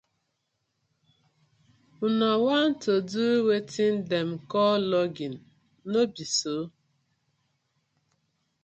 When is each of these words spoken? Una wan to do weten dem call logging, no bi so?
Una 2.05 2.29
wan 2.43 2.67
to 2.81 2.93
do 3.11 3.27
weten 3.47 3.93
dem 4.09 4.29
call 4.51 4.79
logging, 4.91 5.35
no 5.91 6.01
bi 6.13 6.25
so? 6.37 6.55